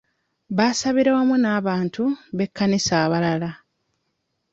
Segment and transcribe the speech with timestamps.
[0.57, 2.03] Baasabira wamu n'abantu
[2.35, 3.49] b'ekkanisa abalala.